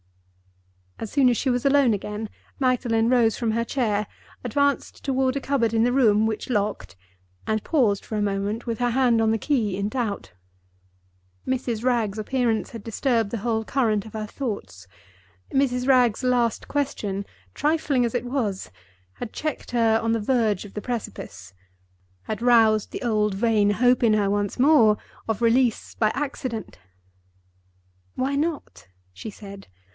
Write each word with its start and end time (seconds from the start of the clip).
As 0.97 1.11
soon 1.11 1.29
as 1.29 1.37
she 1.37 1.49
was 1.49 1.65
alone 1.65 1.93
again, 1.95 2.29
Magdalen 2.59 3.09
rose 3.09 3.37
from 3.37 3.51
her 3.51 3.63
chair, 3.65 4.05
advanced 4.43 5.03
toward 5.03 5.35
a 5.35 5.39
cupboard 5.39 5.73
in 5.73 5.83
the 5.83 5.93
room 5.93 6.25
which 6.27 6.49
locked, 6.49 6.95
and 7.47 7.63
paused 7.63 8.05
for 8.05 8.15
a 8.17 8.21
moment, 8.21 8.65
with 8.65 8.77
her 8.79 8.91
hand 8.91 9.19
on 9.21 9.31
the 9.31 9.37
key, 9.39 9.77
in 9.77 9.89
doubt. 9.89 10.33
Mrs. 11.47 11.83
Wragge's 11.83 12.19
appearance 12.19 12.69
had 12.71 12.83
disturbed 12.83 13.31
the 13.31 13.39
whole 13.39 13.63
current 13.63 14.05
of 14.05 14.13
her 14.13 14.27
thoughts. 14.27 14.87
Mrs. 15.53 15.87
Wragge's 15.87 16.23
last 16.23 16.67
question, 16.67 17.25
trifling 17.55 18.05
as 18.05 18.13
it 18.13 18.25
was, 18.25 18.69
had 19.13 19.33
checked 19.33 19.71
her 19.71 19.99
on 20.03 20.11
the 20.13 20.19
verge 20.19 20.65
of 20.65 20.73
the 20.75 20.81
precipice—had 20.81 22.41
roused 22.43 22.91
the 22.91 23.01
old 23.01 23.33
vain 23.33 23.69
hope 23.71 24.03
in 24.03 24.13
her 24.13 24.29
once 24.29 24.59
more 24.59 24.97
of 25.27 25.41
release 25.41 25.95
by 25.95 26.11
accident. 26.15 26.77
"Why 28.15 28.35
not?" 28.35 28.87
she 29.13 29.29
said. 29.31 29.67